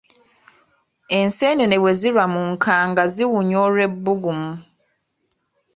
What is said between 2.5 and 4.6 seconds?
nkanga ziwunya olw’ebbugumu.